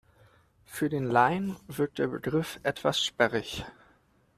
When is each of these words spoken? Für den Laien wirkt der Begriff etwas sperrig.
Für 0.65 0.89
den 0.89 1.05
Laien 1.05 1.57
wirkt 1.67 1.99
der 1.99 2.07
Begriff 2.07 2.59
etwas 2.63 2.99
sperrig. 2.99 3.63